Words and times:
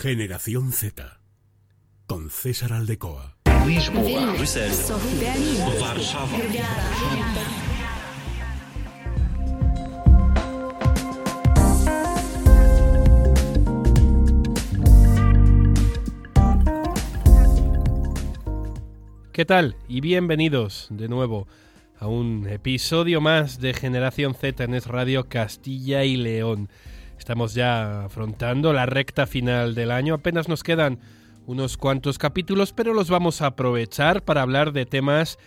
Generación 0.00 0.72
Z 0.72 1.20
con 2.06 2.30
César 2.30 2.72
Aldecoa. 2.72 3.36
¿Qué 19.32 19.44
tal? 19.44 19.76
Y 19.86 20.00
bienvenidos 20.00 20.86
de 20.88 21.08
nuevo 21.10 21.46
a 21.98 22.06
un 22.06 22.48
episodio 22.48 23.20
más 23.20 23.60
de 23.60 23.74
Generación 23.74 24.32
Z 24.32 24.64
en 24.64 24.72
Es 24.72 24.86
Radio 24.86 25.28
Castilla 25.28 26.04
y 26.04 26.16
León. 26.16 26.70
Estamos 27.20 27.52
ya 27.52 28.06
afrontando 28.06 28.72
la 28.72 28.86
recta 28.86 29.26
final 29.26 29.74
del 29.74 29.90
año, 29.90 30.14
apenas 30.14 30.48
nos 30.48 30.62
quedan 30.62 30.98
unos 31.46 31.76
cuantos 31.76 32.16
capítulos, 32.16 32.72
pero 32.72 32.94
los 32.94 33.10
vamos 33.10 33.42
a 33.42 33.48
aprovechar 33.48 34.22
para 34.22 34.40
hablar 34.40 34.72
de 34.72 34.86
temas 34.86 35.38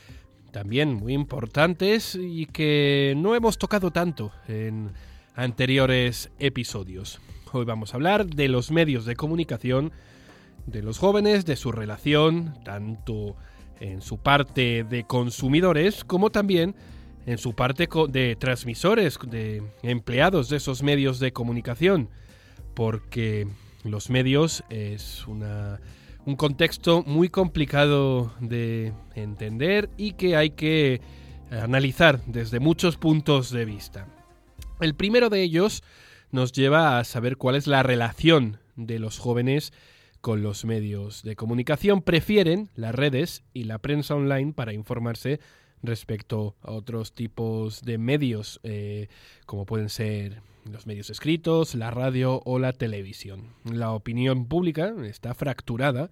también 0.51 0.93
muy 0.93 1.13
importantes 1.13 2.13
y 2.13 2.45
que 2.45 3.15
no 3.17 3.33
hemos 3.33 3.57
tocado 3.57 3.89
tanto 3.89 4.31
en 4.47 4.91
anteriores 5.35 6.29
episodios. 6.37 7.19
Hoy 7.51 7.65
vamos 7.65 7.93
a 7.93 7.97
hablar 7.97 8.27
de 8.27 8.49
los 8.49 8.69
medios 8.69 9.05
de 9.05 9.15
comunicación, 9.15 9.91
de 10.67 10.83
los 10.83 10.99
jóvenes, 10.99 11.43
de 11.43 11.55
su 11.55 11.71
relación, 11.71 12.53
tanto 12.63 13.35
en 13.79 14.03
su 14.03 14.19
parte 14.19 14.83
de 14.83 15.05
consumidores 15.05 16.03
como 16.03 16.29
también 16.29 16.75
en 17.25 17.37
su 17.37 17.53
parte 17.53 17.87
de 18.09 18.35
transmisores, 18.35 19.17
de 19.25 19.63
empleados 19.81 20.49
de 20.49 20.57
esos 20.57 20.83
medios 20.83 21.19
de 21.19 21.31
comunicación, 21.31 22.09
porque 22.73 23.47
los 23.83 24.09
medios 24.09 24.63
es 24.69 25.25
una, 25.27 25.79
un 26.25 26.35
contexto 26.35 27.03
muy 27.05 27.29
complicado 27.29 28.33
de 28.39 28.93
entender 29.15 29.89
y 29.97 30.13
que 30.13 30.35
hay 30.35 30.51
que 30.51 31.01
analizar 31.49 32.21
desde 32.25 32.59
muchos 32.59 32.97
puntos 32.97 33.51
de 33.51 33.65
vista. 33.65 34.07
El 34.79 34.95
primero 34.95 35.29
de 35.29 35.43
ellos 35.43 35.83
nos 36.31 36.51
lleva 36.51 36.97
a 36.97 37.03
saber 37.03 37.37
cuál 37.37 37.55
es 37.55 37.67
la 37.67 37.83
relación 37.83 38.59
de 38.75 38.99
los 38.99 39.19
jóvenes 39.19 39.71
con 40.19 40.41
los 40.41 40.65
medios 40.65 41.21
de 41.21 41.35
comunicación. 41.35 42.01
Prefieren 42.01 42.69
las 42.75 42.95
redes 42.95 43.43
y 43.53 43.65
la 43.65 43.77
prensa 43.77 44.15
online 44.15 44.53
para 44.53 44.73
informarse 44.73 45.39
respecto 45.83 46.55
a 46.61 46.71
otros 46.71 47.13
tipos 47.13 47.81
de 47.81 47.97
medios, 47.97 48.59
eh, 48.63 49.09
como 49.45 49.65
pueden 49.65 49.89
ser 49.89 50.41
los 50.71 50.87
medios 50.87 51.09
escritos, 51.09 51.75
la 51.75 51.91
radio 51.91 52.41
o 52.45 52.57
la 52.57 52.71
televisión. 52.71 53.53
La 53.65 53.91
opinión 53.91 54.47
pública 54.47 54.93
está 55.03 55.33
fracturada 55.33 56.09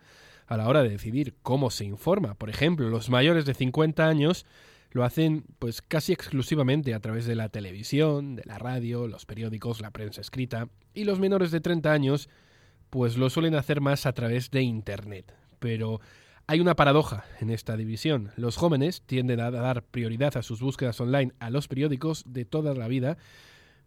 a 0.47 0.58
la 0.58 0.67
hora 0.67 0.83
de 0.83 0.89
decidir 0.89 1.36
cómo 1.42 1.72
se 1.72 1.86
informa. 1.86 2.36
Por 2.36 2.49
ejemplo, 2.49 2.89
los 2.89 3.09
mayores 3.09 3.45
de 3.45 3.53
50 3.53 4.05
años 4.05 4.45
lo 4.92 5.05
hacen 5.05 5.45
pues 5.59 5.81
casi 5.81 6.11
exclusivamente 6.11 6.94
a 6.94 6.99
través 6.99 7.25
de 7.25 7.36
la 7.36 7.47
televisión, 7.47 8.36
de 8.36 8.44
la 8.45 8.58
radio, 8.58 9.08
los 9.08 9.25
periódicos, 9.25 9.80
la 9.80 9.92
prensa 9.92 10.19
escrita, 10.19 10.67
y 10.94 11.05
los 11.05 11.19
menores 11.19 11.52
de 11.52 11.61
30 11.61 11.92
años 11.94 12.30
pues 12.89 13.16
lo 13.16 13.30
suelen 13.30 13.55
hacer 13.55 13.80
más 13.80 14.05
a 14.05 14.11
través 14.11 14.52
de 14.52 14.61
internet. 14.64 15.33
Pero 15.59 16.02
hay 16.47 16.59
una 16.59 16.75
paradoja 16.75 17.25
en 17.39 17.50
esta 17.50 17.78
división. 17.78 18.31
Los 18.36 18.58
jóvenes 18.58 19.03
tienden 19.06 19.39
a 19.39 19.52
dar 19.52 19.84
prioridad 19.84 20.38
a 20.38 20.44
sus 20.44 20.61
búsquedas 20.61 21.00
online 21.00 21.33
a 21.39 21.50
los 21.50 21.67
periódicos 21.67 22.23
de 22.25 22.45
toda 22.45 22.73
la 22.73 22.88
vida, 22.88 23.17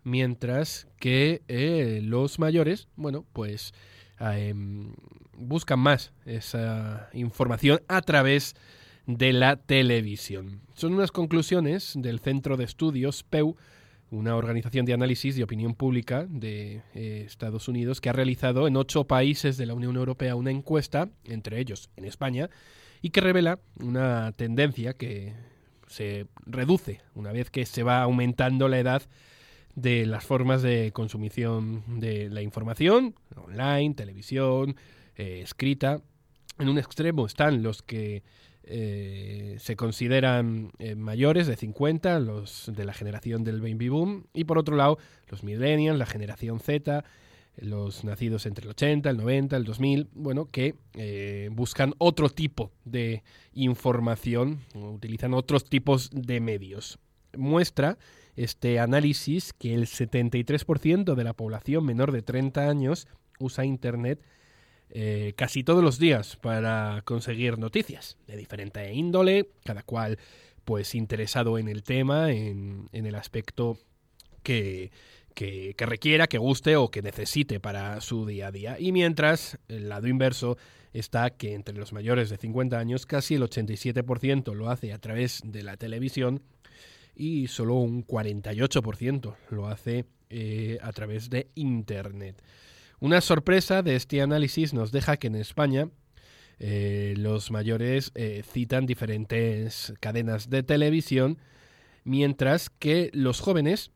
mientras 0.03 0.89
que 0.99 1.43
eh, 1.49 2.01
los 2.03 2.39
mayores, 2.39 2.89
bueno, 2.97 3.25
pues 3.33 3.75
em, 4.21 4.95
buscan 5.37 5.79
más 5.79 6.13
esa 6.25 7.11
información 7.13 7.81
a 7.89 8.01
través 8.03 8.55
de 9.07 9.33
la 9.33 9.57
televisión. 9.57 10.61
Son 10.75 10.95
unas 10.95 11.13
conclusiones 11.13 11.93
del 11.97 12.21
Centro 12.21 12.57
de 12.57 12.65
Estudios 12.65 13.23
PEU 13.23 13.57
una 14.15 14.37
organización 14.37 14.87
de 14.87 14.95
análisis 14.95 15.37
de 15.37 15.43
opinión 15.43 15.75
pública 15.75 16.27
de 16.29 16.83
eh, 16.95 17.25
Estados 17.27 17.69
Unidos 17.69 18.01
que 18.01 18.09
ha 18.09 18.13
realizado 18.13 18.67
en 18.69 18.77
ocho 18.77 19.05
países 19.05 19.57
de 19.57 19.67
la 19.67 19.75
Unión 19.75 19.97
Europea 19.97 20.37
una 20.37 20.51
encuesta, 20.51 21.09
entre 21.25 21.59
ellos 21.59 21.91
en 21.97 22.05
España, 22.05 22.49
y 23.03 23.11
que 23.11 23.21
revela 23.21 23.59
una 23.81 24.33
tendencia 24.33 24.95
que 24.95 25.35
se 25.89 26.27
reduce 26.47 27.01
una 27.15 27.33
vez 27.33 27.51
que 27.51 27.67
se 27.67 27.83
va 27.83 28.03
aumentando 28.03 28.69
la 28.69 28.79
edad 28.79 29.03
de 29.75 30.07
las 30.07 30.25
formas 30.25 30.63
de 30.63 30.93
consumición 30.93 31.83
de 32.01 32.31
la 32.31 32.43
información, 32.43 33.15
online, 33.37 33.95
televisión, 33.95 34.77
eh, 35.17 35.41
escrita. 35.43 36.01
En 36.59 36.69
un 36.69 36.79
extremo 36.79 37.27
están 37.27 37.63
los 37.63 37.83
que 37.83 38.23
eh, 38.67 39.57
se 39.59 39.77
consideran 39.77 40.73
eh, 40.79 40.95
mayores 40.95 41.47
de 41.47 41.57
50, 41.57 42.19
los 42.21 42.71
de 42.75 42.85
la 42.85 42.95
generación 42.95 43.45
del 43.45 43.61
baby 43.61 43.89
boom, 43.89 44.27
y 44.33 44.45
por 44.45 44.59
otro 44.59 44.77
lado, 44.77 44.99
los 45.29 45.45
millennials, 45.45 45.99
la 45.99 46.07
generación 46.07 46.61
Z, 46.61 47.05
los 47.57 48.05
nacidos 48.05 48.47
entre 48.47 48.65
el 48.65 48.71
80, 48.71 49.11
el 49.11 49.17
90, 49.17 49.57
el 49.57 49.65
2000, 49.65 50.09
bueno, 50.15 50.47
que 50.51 50.75
eh, 50.95 51.51
buscan 51.53 51.95
otro 51.99 52.29
tipo 52.29 52.73
de 52.85 53.23
información, 53.53 54.61
utilizan 54.75 55.35
otros 55.35 55.65
tipos 55.65 56.11
de 56.13 56.41
medios. 56.41 56.99
Muestra 57.37 57.99
este 58.37 58.81
análisis 58.81 59.53
que 59.53 59.75
el 59.75 59.87
73% 59.87 61.15
de 61.15 61.25
la 61.25 61.35
población 61.35 61.85
menor 61.85 62.13
de 62.13 62.23
30 62.23 62.69
años 62.69 63.07
usa 63.39 63.65
Internet 63.65 64.21
eh, 64.91 65.33
casi 65.37 65.65
todos 65.65 65.83
los 65.83 65.99
días 65.99 66.37
para 66.37 67.03
conseguir 67.05 67.59
noticias 67.59 68.17
de 68.27 68.37
diferente 68.37 68.93
índole, 68.93 69.49
cada 69.65 69.83
cual 69.83 70.19
pues 70.65 70.95
interesado 70.95 71.59
en 71.59 71.69
el 71.69 71.83
tema, 71.83 72.33
en, 72.33 72.89
el 72.93 73.15
aspecto 73.15 73.79
que, 74.43 74.91
que, 75.35 75.75
requiera, 75.79 76.27
que 76.27 76.39
guste 76.39 76.77
o 76.77 76.91
que 76.91 77.03
necesite 77.03 77.61
para 77.61 78.01
su 78.01 78.25
día 78.25 78.49
a 78.49 78.53
día. 78.53 78.77
Y 78.79 78.93
mientras, 78.93 79.59
el 79.69 79.89
lado 79.89 80.07
inverso 80.07 80.57
está 80.93 81.31
que 81.31 81.55
entre 81.55 81.77
los 81.77 81.93
mayores 81.93 82.31
de 82.31 82.39
50 82.39 82.79
años 82.79 83.05
casi 83.05 83.35
el 83.35 83.43
87% 83.43 84.55
lo 84.55 84.71
hace 84.71 84.93
a 84.93 84.99
través 84.99 85.43
de 85.45 85.63
la 85.63 85.77
televisión 85.77 86.41
y 87.17 87.49
solo 87.49 87.75
un 87.75 88.07
48% 88.07 89.35
lo 89.51 89.69
hace 89.69 90.05
eh, 90.31 90.79
a 90.83 90.93
través 90.93 91.31
de 91.31 91.49
Internet. 91.55 92.43
Una 93.05 93.21
sorpresa 93.21 93.83
de 93.83 93.97
este 93.97 94.23
análisis 94.23 94.73
nos 94.73 94.91
deja 94.91 95.19
que 95.19 95.27
en 95.27 95.35
España 95.35 95.91
eh, 96.59 97.13
los 97.19 97.51
mayores 97.51 98.13
eh, 98.15 98.43
citan 98.51 98.87
diferentes 98.87 99.93
cadenas 100.01 100.49
de 100.49 100.63
televisión, 100.63 101.37
mientras 102.05 102.71
que 102.71 103.11
los 103.13 103.41
jóvenes, 103.41 103.91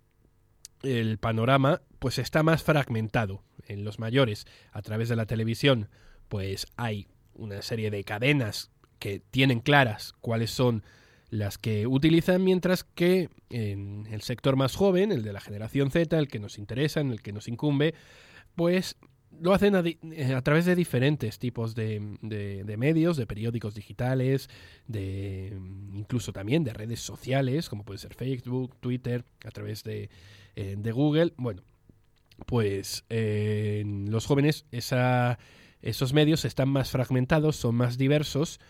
el 0.82 1.16
panorama, 1.16 1.80
pues 2.00 2.18
está 2.18 2.42
más 2.42 2.62
fragmentado. 2.62 3.42
En 3.66 3.82
los 3.82 3.98
mayores, 3.98 4.44
a 4.72 4.82
través 4.82 5.08
de 5.08 5.16
la 5.16 5.24
televisión, 5.24 5.88
pues 6.28 6.66
hay 6.76 7.08
una 7.32 7.62
serie 7.62 7.90
de 7.90 8.04
cadenas 8.04 8.70
que 8.98 9.22
tienen 9.30 9.60
claras 9.60 10.12
cuáles 10.20 10.50
son 10.50 10.84
las 11.30 11.56
que 11.56 11.86
utilizan, 11.86 12.44
mientras 12.44 12.84
que 12.84 13.30
en 13.48 14.06
el 14.10 14.20
sector 14.20 14.56
más 14.56 14.76
joven, 14.76 15.12
el 15.12 15.22
de 15.22 15.32
la 15.32 15.40
generación 15.40 15.90
Z, 15.90 16.18
el 16.18 16.28
que 16.28 16.40
nos 16.40 16.58
interesa, 16.58 17.00
en 17.00 17.10
el 17.10 17.22
que 17.22 17.32
nos 17.32 17.48
incumbe, 17.48 17.94
pues 18.58 18.96
lo 19.40 19.52
hacen 19.52 19.74
eh, 19.74 20.34
a, 20.34 20.42
través 20.42 20.64
de 20.64 20.74
diferentes 20.74 21.38
tipos 21.38 21.74
de, 21.74 22.00
medios, 22.78 23.16
de 23.16 23.26
periódicos 23.26 23.74
digitales, 23.74 24.48
de 24.86 25.56
incluso 25.94 26.32
también 26.32 26.64
de 26.64 26.72
redes 26.72 27.00
sociales, 27.00 27.68
como 27.68 27.84
puede 27.84 27.98
ser 27.98 28.14
Facebook, 28.14 28.76
Twitter, 28.80 29.24
a 29.44 29.50
través 29.50 29.84
de, 29.84 30.10
eh, 30.56 30.76
Google. 30.92 31.32
Bueno, 31.36 31.62
pues 32.46 33.04
eh, 33.08 33.84
los 33.86 34.26
jóvenes 34.26 34.66
esos 34.70 36.12
medios 36.12 36.44
están 36.44 36.68
más 36.68 36.90
fragmentados, 36.90 37.56
son 37.56 37.74
más 37.74 37.98
diversos, 37.98 38.60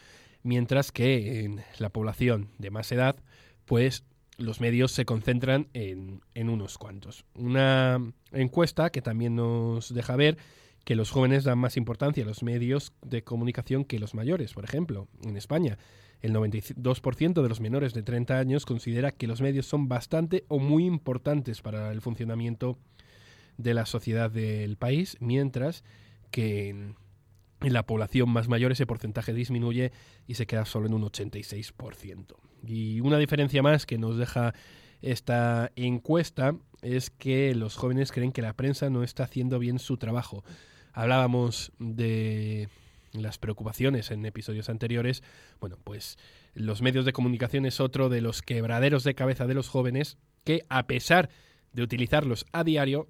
mientras 0.43 0.93
que 0.93 1.44
en 1.44 1.62
la 1.79 1.91
población 1.91 2.50
de 2.59 2.70
más 2.70 2.91
edad, 2.93 3.17
pues 3.65 4.05
los 4.38 4.61
medios 4.61 4.93
se 4.93 5.05
concentran 5.05 5.69
en, 5.75 6.23
unos 6.37 6.79
cuantos. 6.79 7.25
Una 7.35 8.00
encuesta 8.32 8.90
que 8.90 9.02
también 9.02 9.35
nos 9.37 9.93
deja 9.93 10.17
ver 10.17 10.38
que 10.85 10.94
los 10.94 11.11
jóvenes 11.11 11.44
dan 11.44 11.58
más 11.58 11.76
importancia 11.76 12.25
a 12.25 12.26
los 12.26 12.43
medios 12.43 12.93
de 13.02 13.23
comunicación 13.23 13.85
que 13.85 13.99
los 13.99 14.14
mayores. 14.14 14.55
Por 14.55 14.64
ejemplo, 14.64 15.08
en 15.25 15.37
España, 15.37 15.76
el 16.23 16.32
92% 16.32 17.43
de 17.43 17.49
los 17.49 17.61
menores 17.61 17.93
de 17.93 18.02
30 18.02 18.38
años 18.38 18.64
considera 18.64 19.11
que 19.11 19.26
los 19.26 19.40
medios 19.40 19.67
son 19.67 19.88
bastante 19.88 20.44
o 20.49 20.58
muy 20.58 20.87
importantes 20.87 21.61
para 21.61 21.91
el 21.93 22.00
funcionamiento 22.00 22.79
de 23.58 23.75
la 23.75 23.87
sociedad 23.87 24.31
del 24.31 24.76
país, 24.76 25.17
mientras 25.20 25.82
que 26.31 26.69
en, 26.69 26.94
en 27.60 27.72
la 27.72 27.84
población 27.84 28.31
más 28.31 28.49
mayor 28.49 28.72
ese 28.72 28.87
porcentaje 28.87 29.32
disminuye 29.32 29.93
y 30.26 30.34
se 30.34 30.46
queda 30.46 30.64
solo 30.64 30.87
en 30.87 30.94
un 30.94 31.02
86%. 31.02 32.37
Y 32.66 33.00
una 33.00 33.19
diferencia 33.19 33.62
más 33.62 33.87
que 33.87 33.99
nos 33.99 34.16
deja 34.16 34.55
esta 35.00 35.70
encuesta 35.76 36.56
es 36.82 37.10
que 37.10 37.55
los 37.55 37.76
jóvenes 37.76 38.12
creen 38.12 38.32
que 38.32 38.43
la 38.43 38.55
prensa 38.55 38.90
no 38.90 39.02
está 39.02 39.25
haciendo 39.25 39.58
bien 39.58 39.78
su 39.78 39.96
trabajo 39.96 40.44
hablábamos 40.99 41.70
de 41.78 42.69
las 43.12 43.38
preocupaciones 43.38 44.10
en 44.10 44.26
episodios 44.26 44.69
anteriores, 44.69 45.22
bueno, 45.60 45.78
pues 45.84 46.19
los 46.55 46.82
medios 46.82 47.05
de 47.05 47.12
comunicación 47.12 47.66
es 47.66 47.81
otro 47.81 48.08
de 48.08 48.20
los 48.20 48.43
quebraderos 48.43 49.05
de 49.05 49.14
cabeza 49.14 49.46
de 49.46 49.55
los 49.55 49.69
jóvenes 49.69 50.19
que, 50.43 50.64
a 50.69 50.88
pesar 50.88 51.31
de 51.72 51.82
utilizarlos 51.82 52.46
a 52.52 52.64
diario, 52.64 53.08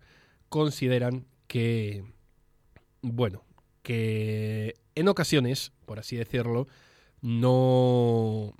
consideran 0.50 1.26
que, 1.46 2.04
bueno, 3.00 3.42
que 3.88 4.74
en 4.96 5.08
ocasiones, 5.08 5.72
por 5.86 5.98
así 5.98 6.14
decirlo, 6.14 6.68
no 7.22 8.52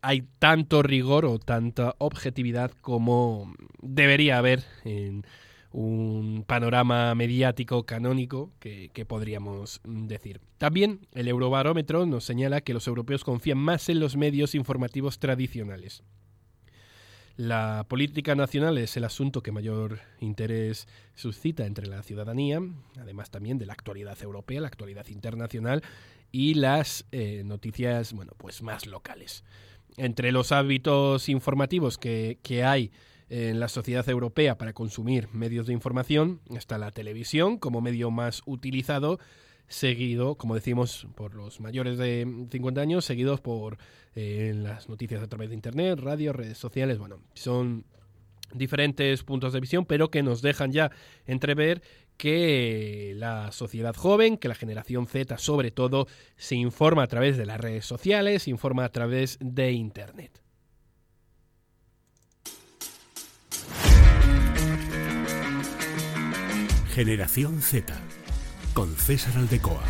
hay 0.00 0.22
tanto 0.38 0.82
rigor 0.82 1.26
o 1.26 1.38
tanta 1.38 1.96
objetividad 1.98 2.70
como 2.80 3.52
debería 3.82 4.38
haber 4.38 4.64
en 4.86 5.26
un 5.70 6.44
panorama 6.46 7.14
mediático 7.14 7.84
canónico 7.84 8.54
que, 8.58 9.04
podríamos 9.06 9.82
decir. 9.84 10.40
También 10.56 11.06
el 11.12 11.28
Eurobarómetro 11.28 12.06
nos 12.06 12.24
señala 12.24 12.62
que 12.62 12.72
los 12.72 12.86
europeos 12.86 13.22
confían 13.22 13.58
más 13.58 13.90
en 13.90 14.00
los 14.00 14.16
medios 14.16 14.54
informativos 14.54 15.18
tradicionales. 15.18 16.02
La 17.40 17.86
política 17.88 18.34
nacional 18.34 18.76
es 18.76 18.98
el 18.98 19.04
asunto 19.04 19.42
que 19.42 19.50
mayor 19.50 20.00
interés 20.18 20.86
suscita 21.14 21.64
entre 21.64 21.86
la 21.86 22.02
ciudadanía, 22.02 22.60
además 22.98 23.30
también 23.30 23.56
de 23.56 23.64
la 23.64 23.72
actualidad 23.72 24.20
europea, 24.22 24.60
la 24.60 24.66
actualidad 24.66 25.06
internacional 25.06 25.82
y 26.30 26.52
las 26.52 27.06
eh, 27.12 27.40
noticias, 27.46 28.12
bueno, 28.12 28.32
pues 28.36 28.62
más 28.62 28.84
locales. 28.84 29.42
Entre 29.96 30.32
los 30.32 30.52
hábitos 30.52 31.30
informativos 31.30 31.96
que, 31.96 32.38
que 32.42 32.62
hay 32.62 32.92
en 33.30 33.58
la 33.58 33.68
sociedad 33.68 34.06
europea 34.06 34.58
para 34.58 34.74
consumir 34.74 35.30
medios 35.32 35.66
de 35.66 35.72
información 35.72 36.42
está 36.54 36.76
la 36.76 36.90
televisión 36.90 37.56
como 37.56 37.80
medio 37.80 38.10
más 38.10 38.42
utilizado, 38.44 39.18
seguido, 39.70 40.34
como 40.34 40.56
decimos, 40.56 41.06
por 41.14 41.34
los 41.34 41.60
mayores 41.60 41.96
de 41.96 42.26
50 42.50 42.80
años, 42.80 43.04
seguidos 43.04 43.40
por 43.40 43.78
eh, 44.16 44.52
las 44.54 44.88
noticias 44.88 45.22
a 45.22 45.28
través 45.28 45.48
de 45.48 45.54
Internet, 45.54 45.98
radio, 46.00 46.32
redes 46.32 46.58
sociales. 46.58 46.98
Bueno, 46.98 47.20
son 47.34 47.84
diferentes 48.52 49.22
puntos 49.22 49.52
de 49.52 49.60
visión, 49.60 49.86
pero 49.86 50.10
que 50.10 50.24
nos 50.24 50.42
dejan 50.42 50.72
ya 50.72 50.90
entrever 51.24 51.82
que 52.16 53.14
la 53.16 53.52
sociedad 53.52 53.94
joven, 53.94 54.36
que 54.38 54.48
la 54.48 54.56
generación 54.56 55.06
Z 55.06 55.38
sobre 55.38 55.70
todo, 55.70 56.08
se 56.36 56.56
informa 56.56 57.04
a 57.04 57.06
través 57.06 57.38
de 57.38 57.46
las 57.46 57.60
redes 57.60 57.86
sociales, 57.86 58.42
se 58.42 58.50
informa 58.50 58.84
a 58.84 58.90
través 58.90 59.38
de 59.40 59.70
Internet. 59.70 60.42
Generación 66.92 67.62
Z 67.62 68.19
con 68.72 68.94
César 68.96 69.36
Aldecoa. 69.36 69.82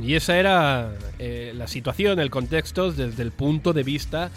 Y 0.00 0.14
esa 0.14 0.38
era 0.38 0.92
eh, 1.18 1.52
la 1.54 1.66
situación, 1.66 2.18
el 2.18 2.30
contexto 2.30 2.92
desde 2.92 3.22
el 3.22 3.30
punto 3.30 3.72
de 3.72 3.82
vista 3.82 4.30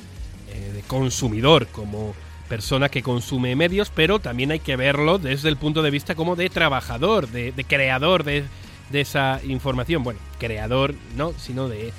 eh, 0.49 0.71
de 0.73 0.81
consumidor, 0.81 1.67
como 1.67 2.13
persona 2.49 2.89
que 2.89 3.01
consume 3.01 3.55
medios, 3.55 3.89
pero 3.93 4.19
también 4.19 4.51
hay 4.51 4.59
que 4.59 4.75
verlo 4.75 5.17
desde 5.17 5.47
el 5.47 5.55
punto 5.55 5.81
de 5.81 5.91
vista 5.91 6.15
como 6.15 6.35
de 6.35 6.49
trabajador, 6.49 7.29
de 7.29 7.65
creador 7.65 8.25
de, 8.25 8.43
de 8.91 9.01
esa 9.01 9.39
información. 9.43 10.03
Bueno, 10.03 10.19
creador 10.37 10.93
no, 11.15 11.33
sino 11.37 11.69
de, 11.69 11.93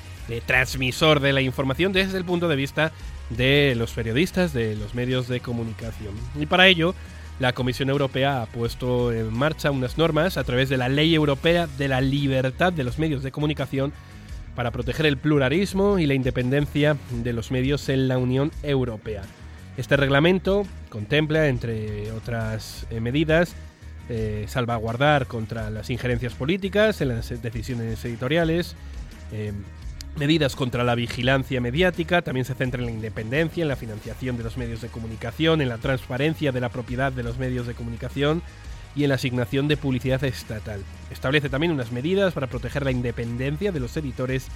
transmisor 0.46 1.20
de 1.20 1.32
la 1.32 1.40
información 1.40 1.92
desde 1.92 2.18
el 2.18 2.24
punto 2.24 2.48
de 2.48 2.56
vista 2.56 2.92
de 3.30 3.74
los 3.76 3.92
periodistas, 3.92 4.52
de 4.52 4.76
los 4.76 4.94
medios 4.94 5.28
de 5.28 5.40
comunicación. 5.40 6.14
Y 6.38 6.46
para 6.46 6.68
ello, 6.68 6.94
la 7.38 7.52
Comisión 7.52 7.90
Europea 7.90 8.42
ha 8.42 8.46
puesto 8.46 9.12
en 9.12 9.32
marcha 9.32 9.70
unas 9.70 9.98
normas 9.98 10.36
a 10.36 10.44
través 10.44 10.68
de 10.68 10.76
la 10.76 10.88
Ley 10.88 11.14
Europea 11.14 11.66
de 11.66 11.88
la 11.88 12.00
Libertad 12.00 12.72
de 12.72 12.84
los 12.84 12.98
Medios 12.98 13.22
de 13.22 13.32
Comunicación 13.32 13.92
para 14.54 14.70
proteger 14.70 15.06
el 15.06 15.16
pluralismo 15.16 15.98
y 15.98 16.06
la 16.06 16.14
independencia 16.14 16.96
de 17.10 17.32
los 17.32 17.50
medios 17.50 17.88
en 17.88 18.08
la 18.08 18.18
Unión 18.18 18.52
Europea. 18.62 19.22
Este 19.76 19.96
reglamento 19.96 20.66
contempla, 20.90 21.48
entre 21.48 22.12
otras 22.12 22.86
eh, 22.90 23.00
medidas, 23.00 23.54
eh, 24.10 24.44
salvaguardar 24.46 25.26
contra 25.26 25.70
las 25.70 25.88
injerencias 25.88 26.34
políticas 26.34 27.00
en 27.00 27.08
las 27.08 27.42
decisiones 27.42 28.04
editoriales, 28.04 28.76
eh, 29.32 29.52
medidas 30.16 30.56
contra 30.56 30.84
la 30.84 30.94
vigilancia 30.94 31.60
mediática, 31.60 32.22
también 32.22 32.44
se 32.44 32.54
centra 32.54 32.80
en 32.80 32.86
la 32.86 32.92
independencia, 32.92 33.62
en 33.62 33.68
la 33.68 33.76
financiación 33.76 34.36
de 34.36 34.44
los 34.44 34.56
medios 34.56 34.80
de 34.80 34.88
comunicación, 34.88 35.60
en 35.60 35.68
la 35.68 35.78
transparencia 35.78 36.52
de 36.52 36.60
la 36.60 36.68
propiedad 36.68 37.12
de 37.12 37.22
los 37.22 37.38
medios 37.38 37.66
de 37.66 37.74
comunicación 37.74 38.42
y 38.94 39.04
en 39.04 39.08
la 39.08 39.14
asignación 39.14 39.68
de 39.68 39.76
publicidad 39.76 40.22
estatal. 40.24 40.82
Establece 41.10 41.48
también 41.48 41.72
unas 41.72 41.92
medidas 41.92 42.34
para 42.34 42.46
proteger 42.46 42.84
la 42.84 42.90
independencia 42.90 43.72
de 43.72 43.80
los 43.80 43.96
editores 43.96 44.48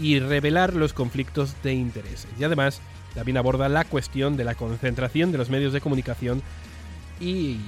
y 0.00 0.18
revelar 0.18 0.74
los 0.74 0.92
conflictos 0.92 1.54
de 1.62 1.74
intereses. 1.74 2.28
Y 2.38 2.44
además 2.44 2.80
también 3.14 3.36
aborda 3.36 3.68
la 3.68 3.84
cuestión 3.84 4.36
de 4.36 4.44
la 4.44 4.54
concentración 4.54 5.32
de 5.32 5.38
los 5.38 5.50
medios 5.50 5.72
de 5.72 5.80
comunicación 5.80 6.42
y 7.20 7.58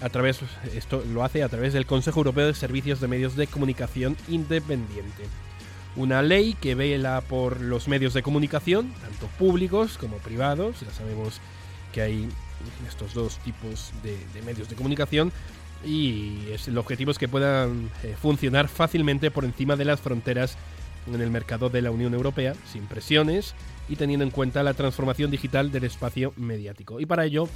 a 0.00 0.08
través, 0.08 0.40
esto 0.74 1.02
lo 1.12 1.24
hace 1.24 1.42
a 1.42 1.48
través 1.48 1.72
del 1.72 1.86
Consejo 1.86 2.20
Europeo 2.20 2.46
de 2.46 2.54
Servicios 2.54 3.00
de 3.00 3.08
Medios 3.08 3.36
de 3.36 3.46
Comunicación 3.46 4.16
Independiente. 4.28 5.24
Una 5.96 6.20
ley 6.20 6.54
que 6.60 6.74
vela 6.74 7.22
por 7.22 7.60
los 7.60 7.88
medios 7.88 8.12
de 8.12 8.22
comunicación, 8.22 8.92
tanto 9.00 9.26
públicos 9.38 9.96
como 9.96 10.18
privados. 10.18 10.80
Ya 10.80 10.90
sabemos 10.90 11.40
que 11.92 12.02
hay 12.02 12.28
estos 12.86 13.14
dos 13.14 13.38
tipos 13.38 13.92
de, 14.02 14.18
medios 14.42 14.68
de 14.68 14.76
comunicación 14.76 15.32
y 15.84 16.40
el 16.66 16.78
objetivo 16.78 17.10
es 17.10 17.18
que 17.18 17.28
puedan 17.28 17.90
eh, 18.02 18.14
funcionar 18.20 18.68
fácilmente 18.68 19.30
por 19.30 19.44
encima 19.44 19.76
de 19.76 19.84
las 19.84 20.00
fronteras 20.00 20.56
en 21.06 21.20
el 21.20 21.30
mercado 21.30 21.70
de 21.70 21.82
la 21.82 21.90
Unión 21.90 22.14
Europea, 22.14 22.54
sin 22.70 22.86
presiones 22.86 23.54
y 23.88 23.96
teniendo 23.96 24.24
en 24.24 24.30
cuenta 24.30 24.62
la 24.62 24.74
transformación 24.74 25.30
digital 25.30 25.70
del 25.70 25.84
espacio 25.84 26.32
mediático. 26.36 27.00
Y 27.00 27.06
para 27.06 27.24
ello 27.24 27.48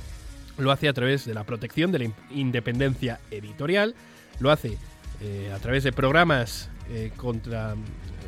lo 0.58 0.70
hace 0.70 0.88
a 0.88 0.92
través 0.92 1.24
de 1.24 1.34
la 1.34 1.44
protección 1.44 1.92
de 1.92 1.98
la 1.98 2.12
independencia 2.30 3.20
editorial, 3.30 3.94
lo 4.38 4.50
hace 4.50 4.78
eh, 5.20 5.52
a 5.54 5.58
través 5.58 5.84
de 5.84 5.92
programas 5.92 6.70
eh, 6.90 7.12
contra 7.16 7.74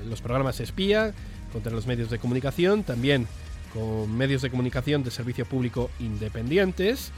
los 0.09 0.21
programas 0.21 0.61
espía, 0.61 1.15
contra 1.53 1.73
los 1.73 1.87
medios 1.87 2.11
de 2.11 2.19
comunicación, 2.19 2.83
también 2.83 3.27
con 3.73 4.15
medios 4.17 4.43
de 4.43 4.51
comunicación 4.51 5.03
de 5.03 5.11
servicio 5.11 5.47
público 5.47 5.91
independientes 6.01 7.13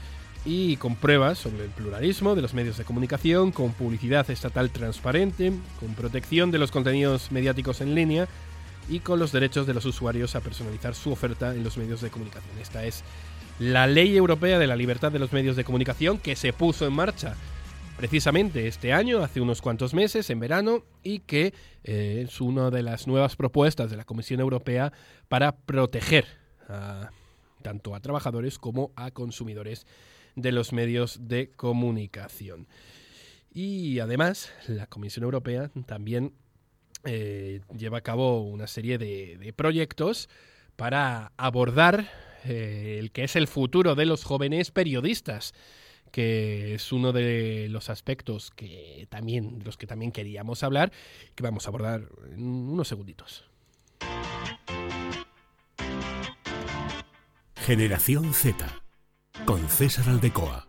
y 0.45 0.77
con 0.77 0.95
pruebas 0.95 1.39
sobre 1.39 1.65
el 1.65 1.71
pluralismo 1.71 2.35
de 2.35 2.41
los 2.41 2.53
medios 2.53 2.77
de 2.77 2.83
comunicación, 2.83 3.51
con 3.51 3.73
publicidad 3.73 4.29
estatal 4.29 4.69
transparente, 4.69 5.51
con 5.79 5.95
protección 5.95 6.51
de 6.51 6.59
los 6.59 6.71
contenidos 6.71 7.31
mediáticos 7.31 7.81
en 7.81 7.95
línea 7.95 8.27
y 8.87 8.99
con 8.99 9.19
los 9.19 9.31
derechos 9.31 9.65
de 9.65 9.73
los 9.73 9.85
usuarios 9.85 10.35
a 10.35 10.41
personalizar 10.41 10.93
su 10.93 11.11
oferta 11.11 11.55
en 11.55 11.63
los 11.63 11.77
medios 11.77 12.01
de 12.01 12.11
comunicación. 12.11 12.57
Esta 12.61 12.85
es 12.85 13.03
la 13.59 13.87
Ley 13.87 14.15
Europea 14.15 14.59
de 14.59 14.67
la 14.67 14.75
Libertad 14.75 15.11
de 15.11 15.19
los 15.19 15.33
Medios 15.33 15.55
de 15.55 15.63
Comunicación 15.63 16.19
que 16.19 16.35
se 16.35 16.53
puso 16.53 16.85
en 16.85 16.93
marcha 16.93 17.35
precisamente 17.97 18.67
este 18.67 18.93
año, 18.93 19.23
hace 19.23 19.41
unos 19.41 19.61
cuantos 19.61 19.93
meses, 19.93 20.29
en 20.29 20.39
verano, 20.39 20.83
y 21.03 21.19
que 21.19 21.53
eh, 21.83 22.23
es 22.25 22.41
una 22.41 22.69
de 22.69 22.83
las 22.83 23.07
nuevas 23.07 23.35
propuestas 23.35 23.89
de 23.89 23.97
la 23.97 24.05
Comisión 24.05 24.39
Europea 24.39 24.91
para 25.27 25.55
proteger 25.55 26.25
tanto 27.61 27.93
a 27.93 27.99
trabajadores 27.99 28.57
como 28.57 28.91
a 28.95 29.11
consumidores 29.11 29.85
de 30.35 30.51
los 30.51 30.73
medios 30.73 31.27
de 31.27 31.51
comunicación. 31.51 32.67
Y 33.53 33.99
además, 33.99 34.51
la 34.67 34.87
Comisión 34.87 35.23
Europea 35.25 35.69
también 35.85 36.33
eh, 37.03 37.61
lleva 37.77 37.99
a 37.99 38.01
cabo 38.01 38.41
una 38.41 38.65
serie 38.65 38.97
de 38.97 39.53
proyectos 39.55 40.27
para 40.75 41.31
abordar 41.37 42.09
eh, 42.43 42.97
el 42.99 43.11
que 43.11 43.23
es 43.23 43.35
el 43.35 43.47
futuro 43.47 43.95
de 43.95 44.05
los 44.05 44.23
jóvenes 44.23 44.71
periodistas 44.71 45.53
que 46.15 46.75
es 46.75 46.93
uno 46.93 47.11
de 47.11 47.67
los 47.69 47.89
aspectos 47.89 48.49
que 48.49 49.05
también 49.09 49.59
los 49.65 49.75
que 49.75 49.85
también 49.85 50.13
queríamos 50.13 50.63
hablar 50.63 50.93
que 51.35 51.43
vamos 51.43 51.65
a 51.65 51.69
abordar 51.71 52.03
en 52.31 52.41
unos 52.41 52.87
segunditos. 52.87 53.43
Generación 57.57 58.33
Z 58.33 58.81
con 59.43 59.67
César 59.67 60.07
Aldecoa. 60.07 60.65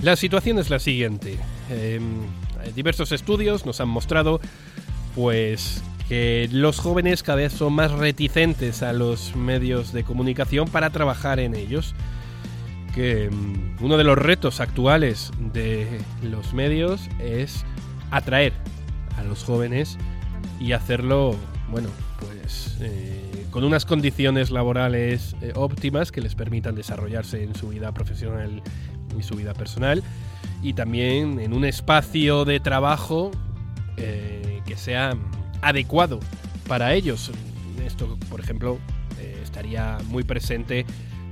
La 0.00 0.14
situación 0.14 0.60
es 0.60 0.70
la 0.70 0.78
siguiente. 0.78 1.40
Em, 1.70 2.20
diversos 2.74 3.12
estudios 3.12 3.66
nos 3.66 3.80
han 3.80 3.88
mostrado 3.88 4.40
pues 5.14 5.82
que 6.08 6.48
los 6.52 6.78
jóvenes 6.78 7.22
cada 7.22 7.36
vez 7.36 7.52
son 7.52 7.72
más 7.72 7.92
reticentes 7.92 8.82
a 8.82 8.92
los 8.92 9.34
medios 9.36 9.92
de 9.92 10.04
comunicación 10.04 10.68
para 10.68 10.90
trabajar 10.90 11.40
en 11.40 11.54
ellos. 11.54 11.94
Que 12.94 13.30
mm, 13.30 13.84
uno 13.84 13.96
de 13.96 14.04
los 14.04 14.18
retos 14.18 14.60
actuales 14.60 15.30
de 15.52 16.00
los 16.22 16.52
medios 16.52 17.08
es 17.18 17.64
atraer 18.10 18.52
a 19.16 19.24
los 19.24 19.44
jóvenes 19.44 19.98
y 20.60 20.72
hacerlo, 20.72 21.36
bueno, 21.70 21.88
pues 22.20 22.76
eh, 22.80 23.46
con 23.50 23.64
unas 23.64 23.86
condiciones 23.86 24.50
laborales 24.50 25.34
eh, 25.40 25.52
óptimas 25.54 26.12
que 26.12 26.20
les 26.20 26.34
permitan 26.34 26.74
desarrollarse 26.74 27.42
en 27.42 27.54
su 27.54 27.68
vida 27.68 27.92
profesional 27.92 28.62
y 29.18 29.22
su 29.22 29.36
vida 29.36 29.54
personal 29.54 30.02
y 30.64 30.72
también 30.72 31.38
en 31.40 31.52
un 31.52 31.66
espacio 31.66 32.46
de 32.46 32.58
trabajo 32.58 33.30
eh, 33.98 34.62
que 34.66 34.76
sea 34.78 35.14
adecuado 35.60 36.20
para 36.66 36.94
ellos. 36.94 37.30
Esto, 37.84 38.16
por 38.30 38.40
ejemplo, 38.40 38.78
eh, 39.20 39.40
estaría 39.42 39.98
muy 40.08 40.24
presente 40.24 40.86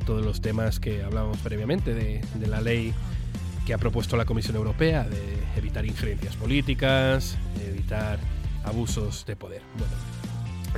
todos 0.04 0.22
los 0.22 0.42
temas 0.42 0.78
que 0.78 1.02
hablábamos 1.02 1.38
previamente 1.38 1.94
de, 1.94 2.20
la 2.46 2.60
ley 2.60 2.92
que 3.64 3.72
ha 3.72 3.78
propuesto 3.78 4.18
la 4.18 4.26
Comisión 4.26 4.56
Europea 4.56 5.04
de 5.04 5.38
evitar 5.56 5.86
injerencias 5.86 6.36
políticas, 6.36 7.38
evitar 7.66 8.18
abusos 8.64 9.24
de 9.24 9.34
poder. 9.34 9.62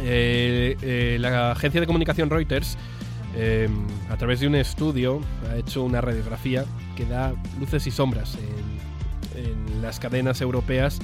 Eh, 0.00 1.16
la 1.18 1.50
agencia 1.50 1.80
de 1.80 1.88
comunicación 1.88 2.30
Reuters, 2.30 2.78
a 4.08 4.16
través 4.16 4.40
de 4.40 4.46
un 4.46 4.54
estudio, 4.54 5.20
ha 5.50 5.56
hecho 5.56 5.82
una 5.82 6.00
radiografía 6.00 6.64
que 6.96 7.04
da 7.04 7.34
luces 7.58 7.86
y 7.86 7.90
sombras 7.90 8.36
en 9.36 9.82
las 9.82 9.98
cadenas 9.98 10.40
europeas 10.40 11.00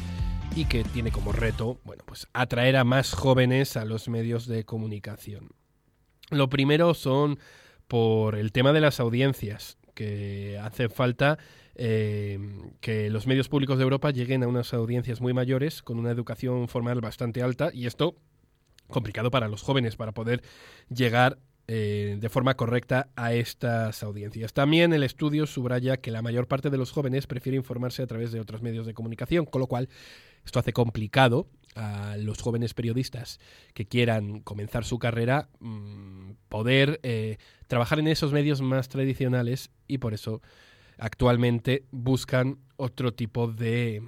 y 0.55 0.65
que 0.65 0.85
tiene 0.85 1.13
como 1.13 1.33
reto, 1.33 1.81
bueno, 1.85 2.03
pues 2.07 2.29
atraer 2.33 2.77
a 2.77 2.85
más 2.85 3.13
jóvenes 3.13 3.77
a 3.77 3.85
los 3.85 4.09
medios 4.09 4.47
de 4.47 4.65
comunicación. 4.65 5.51
Lo 6.31 6.49
primero 6.49 6.95
son 6.95 7.39
por 7.89 8.37
el 8.37 8.53
tema 8.53 8.73
de 8.73 8.81
las 8.81 9.01
audiencias, 9.01 9.79
que 9.95 10.59
hace 10.63 10.89
falta 10.89 11.39
eh, 11.75 12.39
que 12.81 13.11
los 13.11 13.27
medios 13.27 13.49
públicos 13.49 13.79
de 13.79 13.85
Europa 13.85 14.11
lleguen 14.11 14.43
a 14.43 14.49
unas 14.49 14.73
audiencias 14.75 15.21
muy 15.21 15.33
mayores, 15.33 15.83
con 15.83 15.99
una 15.99 16.11
educación 16.11 16.69
formal 16.69 17.01
bastante 17.01 17.43
alta, 17.43 17.71
y 17.73 17.87
esto 17.87 18.17
complicado 18.89 19.31
para 19.31 19.49
los 19.49 19.63
jóvenes, 19.63 19.97
para 19.97 20.13
poder 20.13 20.43
llegar 20.89 21.39
eh, 21.73 22.17
de 22.19 22.29
forma 22.29 22.57
correcta 22.57 23.11
a 23.15 23.33
estas 23.33 24.03
audiencias. 24.03 24.53
También 24.53 24.93
el 24.93 25.05
estudio 25.05 25.47
subraya 25.47 25.99
que 25.99 26.11
la 26.11 26.21
mayor 26.21 26.49
parte 26.49 26.69
de 26.69 26.77
los 26.77 26.91
jóvenes 26.91 27.29
prefiere 27.29 27.57
informarse 27.57 28.03
a 28.03 28.09
través 28.09 28.33
de 28.33 28.41
otros 28.41 28.61
medios 28.61 28.87
de 28.87 28.93
comunicación, 28.93 29.47
con 29.47 29.61
lo 29.61 29.69
cual 29.69 29.89
esto 30.45 30.59
hace 30.59 30.73
complicado 30.73 31.47
a 31.77 32.17
los 32.17 32.43
jóvenes 32.43 32.75
periodistas 32.75 33.39
que 33.73 33.87
quieran 33.87 34.41
comenzar 34.41 34.85
su 34.85 34.99
carrera 34.99 35.49
mm, 35.61 36.33
poder 36.49 36.99
eh, 37.05 37.37
trabajar 37.69 38.01
en 38.01 38.09
esos 38.09 38.33
medios 38.33 38.61
más 38.63 38.89
tradicionales 38.89 39.71
y 39.87 39.99
por 39.99 40.13
eso 40.13 40.43
actualmente 40.99 41.85
buscan 41.93 42.59
otro 42.79 43.15
tipo 43.15 43.47
de, 43.47 44.03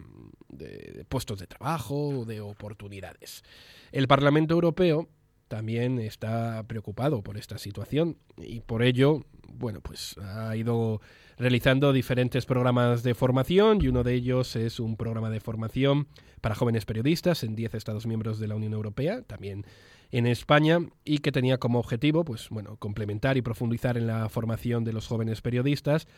de 0.48 1.04
puestos 1.08 1.38
de 1.38 1.46
trabajo 1.46 2.08
o 2.08 2.24
de 2.24 2.40
oportunidades. 2.40 3.44
El 3.92 4.08
Parlamento 4.08 4.52
Europeo 4.52 5.08
también 5.52 5.98
está 5.98 6.64
preocupado 6.66 7.20
por 7.20 7.36
esta 7.36 7.58
situación 7.58 8.16
y 8.38 8.60
por 8.60 8.82
ello, 8.82 9.26
bueno, 9.52 9.82
pues 9.82 10.16
ha 10.16 10.56
ido 10.56 11.02
realizando 11.36 11.92
diferentes 11.92 12.46
programas 12.46 13.02
de 13.02 13.14
formación 13.14 13.82
y 13.82 13.88
uno 13.88 14.02
de 14.02 14.14
ellos 14.14 14.56
es 14.56 14.80
un 14.80 14.96
programa 14.96 15.28
de 15.28 15.40
formación 15.40 16.08
para 16.40 16.54
jóvenes 16.54 16.86
periodistas 16.86 17.44
en 17.44 17.54
10 17.54 17.74
Estados 17.74 18.06
miembros 18.06 18.38
de 18.38 18.48
la 18.48 18.54
Unión 18.54 18.72
Europea, 18.72 19.20
también 19.20 19.66
en 20.10 20.26
España, 20.26 20.78
y 21.04 21.18
que 21.18 21.32
tenía 21.32 21.58
como 21.58 21.80
objetivo, 21.80 22.24
pues 22.24 22.48
bueno, 22.48 22.76
complementar 22.78 23.36
y 23.36 23.42
profundizar 23.42 23.98
en 23.98 24.06
la 24.06 24.30
formación 24.30 24.84
de 24.84 24.94
los 24.94 25.06
jóvenes 25.06 25.42
periodistas 25.42 26.08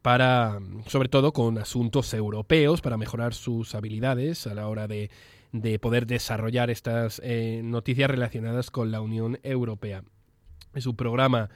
para, 0.00 0.60
sobre 0.86 1.10
todo 1.10 1.34
con 1.34 1.58
asuntos 1.58 2.14
europeos, 2.14 2.80
para 2.80 2.96
mejorar 2.96 3.34
sus 3.34 3.74
habilidades 3.74 4.46
a 4.46 4.54
la 4.54 4.66
hora 4.66 4.88
de, 4.88 5.10
de 5.52 5.78
poder 5.78 6.06
desarrollar 6.06 6.70
estas 6.70 7.20
eh, 7.24 7.60
noticias 7.64 8.10
relacionadas 8.10 8.70
con 8.70 8.90
la 8.90 9.00
Unión 9.00 9.38
Europea. 9.42 10.04
Es 10.74 10.86
un 10.86 10.96
programa 10.96 11.50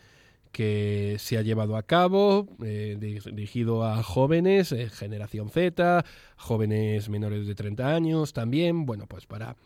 que 0.51 1.17
se 1.19 1.39
ha 1.39 1.43
llevado 1.43 1.77
a 1.77 1.83
cabo, 1.83 2.47
eh, 2.63 2.97
dirigido 2.99 3.85
a 3.85 4.03
jóvenes, 4.03 4.73
eh, 4.73 4.91
generación 4.91 5.49
Z, 5.49 6.05
jóvenes 6.37 7.09
menores 7.09 7.47
de 7.47 7.55
30 7.55 7.95
años 7.95 8.33
también, 8.33 8.85
bueno, 8.85 9.07
pues 9.07 9.27
para 9.27 9.57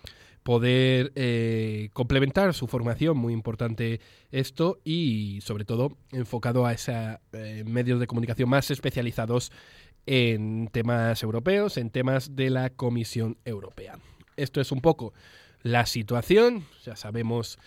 poder 0.44 1.10
complementar 1.92 2.54
su 2.54 2.68
formación, 2.68 3.16
muy 3.16 3.32
importante 3.32 4.00
esto, 4.30 4.78
y 4.84 5.40
sobre 5.40 5.64
todo 5.64 5.96
enfocado 6.12 6.66
a 6.66 6.72
esos 6.72 6.94
medios 7.64 7.98
de 7.98 8.06
comunicación 8.06 8.48
más 8.48 8.70
especializados 8.70 9.50
en 10.06 10.68
temas 10.68 11.20
europeos, 11.24 11.76
en 11.78 11.90
temas 11.90 12.36
de 12.36 12.50
la 12.50 12.70
Comisión 12.70 13.38
Europea. 13.44 13.98
Esto 14.36 14.60
es 14.60 14.72
un 14.72 14.80
poco 14.80 15.12
la 15.62 15.86
situación, 15.86 16.64
ya 16.84 16.96
sabemos 16.96 17.58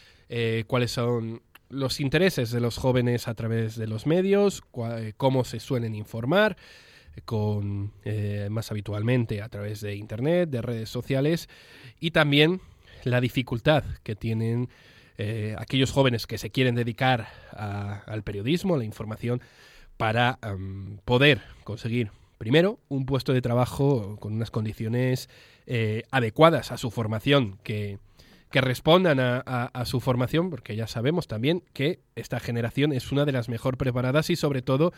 cuáles 0.67 0.91
son 0.91 1.41
los 1.69 1.99
intereses 1.99 2.51
de 2.51 2.59
los 2.59 2.77
jóvenes 2.77 3.27
a 3.27 3.35
través 3.35 3.75
de 3.75 3.87
los 3.87 4.07
medios, 4.07 4.63
eh, 4.97 5.13
cómo 5.15 5.45
se 5.45 5.59
suelen 5.59 5.95
informar, 5.95 6.57
eh, 7.15 7.21
con, 7.23 7.93
eh, 8.03 8.47
más 8.49 8.71
habitualmente 8.71 9.41
a 9.41 9.49
través 9.49 9.81
de 9.81 9.95
Internet, 9.95 10.49
de 10.49 10.61
redes 10.61 10.89
sociales, 10.89 11.47
y 11.99 12.11
también 12.11 12.61
la 13.03 13.21
dificultad 13.21 13.83
que 14.03 14.15
tienen 14.15 14.69
aquellos 15.57 15.91
jóvenes 15.91 16.25
que 16.27 16.37
se 16.37 16.49
quieren 16.49 16.75
dedicar 16.75 17.27
al 17.51 18.23
periodismo, 18.23 18.75
a 18.75 18.77
la 18.77 18.85
información, 18.85 19.41
para 19.97 20.39
poder 21.03 21.41
conseguir, 21.65 22.11
primero, 22.39 22.79
un 22.87 23.05
puesto 23.05 23.33
de 23.33 23.43
trabajo 23.43 24.17
con 24.19 24.33
unas 24.33 24.49
condiciones 24.49 25.29
adecuadas 26.09 26.71
a 26.71 26.77
su 26.77 26.89
formación, 26.89 27.59
que 27.61 27.99
que 28.51 28.61
respondan 28.61 29.19
a, 29.19 29.85
su 29.85 29.99
formación, 29.99 30.49
porque 30.49 30.75
ya 30.75 30.87
sabemos 30.87 31.27
también 31.27 31.63
que 31.73 31.99
esta 32.15 32.39
generación 32.39 32.93
es 32.93 33.11
una 33.11 33.25
de 33.25 33.31
las 33.31 33.47
mejor 33.47 33.77
preparadas 33.77 34.29
y 34.29 34.35
sobre 34.35 34.61
todo 34.61 34.91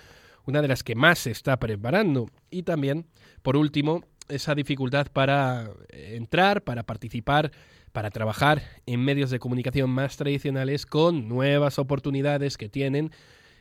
una 0.45 0.61
de 0.61 0.69
las 0.69 0.83
que 0.83 0.95
más 0.95 1.19
se 1.19 1.31
está 1.31 1.59
preparando. 1.59 2.29
Y 2.49 2.63
también, 2.63 3.07
por 3.41 3.57
último, 3.57 4.05
esa 4.29 4.55
dificultad 4.55 5.07
para 5.11 5.69
entrar, 5.89 6.63
para 6.63 6.83
participar, 6.83 7.51
para 7.91 8.09
trabajar 8.09 8.63
en 8.85 9.03
medios 9.03 9.29
de 9.31 9.39
comunicación 9.39 9.89
más 9.89 10.15
tradicionales 10.15 10.85
con 10.85 11.27
nuevas 11.27 11.77
oportunidades 11.77 12.57
que 12.57 12.69
tienen 12.69 13.11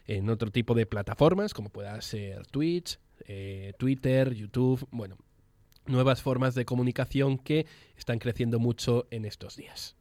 en 0.07 0.31
otro 0.31 0.53
tipo 0.53 0.75
de 0.75 0.87
plataformas, 0.87 1.53
como 1.53 1.69
pueda 1.69 2.01
ser 2.01 2.47
Twitch, 2.47 3.01
eh, 3.33 3.75
Twitter, 3.79 4.35
YouTube, 4.35 4.89
bueno, 4.91 5.17
nuevas 5.87 6.21
formas 6.21 6.57
de 6.57 6.65
comunicación 6.65 7.39
que 7.39 7.65
están 7.97 8.19
creciendo 8.19 8.59
mucho 8.59 9.07
en 9.13 9.25
estos 9.25 9.55
días. 9.55 9.95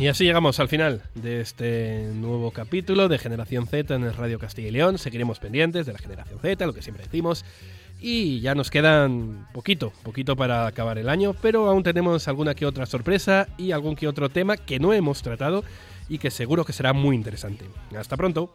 Y 0.00 0.08
así 0.08 0.24
llegamos 0.24 0.58
al 0.60 0.68
final 0.68 1.02
de 1.14 1.42
este 1.42 2.08
nuevo 2.14 2.52
capítulo 2.52 3.06
de 3.08 3.18
Generación 3.18 3.66
Z 3.66 3.94
en 3.94 4.04
el 4.04 4.14
Radio 4.14 4.38
Castilla 4.38 4.68
y 4.68 4.70
León. 4.70 4.96
Seguiremos 4.96 5.40
pendientes 5.40 5.84
de 5.84 5.92
la 5.92 5.98
Generación 5.98 6.38
Z, 6.40 6.64
lo 6.64 6.72
que 6.72 6.80
siempre 6.80 7.04
decimos. 7.04 7.44
Y 8.00 8.40
ya 8.40 8.54
nos 8.54 8.70
quedan 8.70 9.46
poquito, 9.52 9.92
poquito 10.02 10.36
para 10.36 10.66
acabar 10.66 10.96
el 10.96 11.10
año, 11.10 11.34
pero 11.42 11.68
aún 11.68 11.82
tenemos 11.82 12.28
alguna 12.28 12.54
que 12.54 12.64
otra 12.64 12.86
sorpresa 12.86 13.48
y 13.58 13.72
algún 13.72 13.94
que 13.94 14.08
otro 14.08 14.30
tema 14.30 14.56
que 14.56 14.80
no 14.80 14.94
hemos 14.94 15.20
tratado 15.20 15.64
y 16.08 16.16
que 16.16 16.30
seguro 16.30 16.64
que 16.64 16.72
será 16.72 16.94
muy 16.94 17.14
interesante. 17.14 17.66
Hasta 17.94 18.16
pronto. 18.16 18.54